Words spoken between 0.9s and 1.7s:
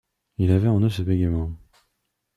bégaiement.